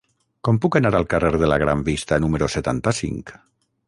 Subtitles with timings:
[0.47, 3.35] Com puc anar al carrer de la Gran Vista número setanta-cinc?